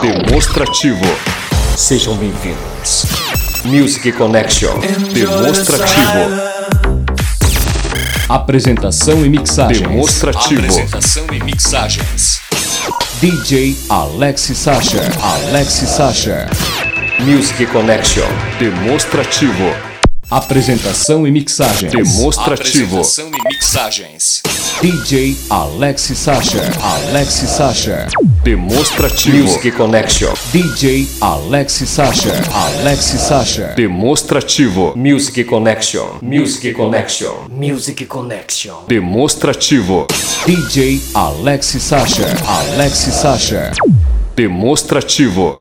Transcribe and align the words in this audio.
Demonstrativo. 0.00 1.04
Sejam 1.76 2.16
bem-vindos. 2.16 3.04
Music 3.66 4.10
Connection. 4.12 4.78
Demonstrativo. 5.12 6.40
Apresentação 8.26 9.26
e 9.26 9.28
mixagens. 9.28 9.80
Demonstrativo. 9.80 10.60
Apresentação 10.62 11.26
e 11.30 11.44
mixagens. 11.44 12.40
DJ 13.20 13.76
Alex 13.90 14.40
Sasha. 14.54 15.02
Alex 15.20 15.68
Sasha. 15.68 16.48
Music 17.18 17.66
Connection. 17.66 18.26
Demonstrativo. 18.58 19.89
Apresentação 20.30 21.26
e 21.26 21.30
mixagens. 21.32 21.90
Demonstrativo. 21.90 22.98
Apresentação 23.00 23.32
e 23.34 23.48
mixagens. 23.52 24.40
DJ 24.80 25.36
Alex 25.50 26.02
Sasha. 26.02 26.62
Alex 26.80 27.28
Sasha. 27.30 28.06
Demonstrativo. 28.44 29.38
Music 29.38 29.72
Connection. 29.72 30.32
DJ 30.52 31.08
Alex 31.20 31.72
Sasha. 31.72 32.32
Alex 32.52 33.00
Sasha. 33.00 33.74
Demonstrativo. 33.74 34.94
Music 34.96 35.48
Connection. 35.48 36.20
Music 36.22 36.76
Connection. 36.76 37.34
Music 37.50 38.06
Connection. 38.06 38.76
Demonstrativo. 38.86 40.06
DJ 40.46 41.00
Alex 41.12 41.76
Sasha. 41.80 42.28
Alex 42.46 42.92
Sasha. 42.94 43.72
Demonstrativo. 44.36 45.56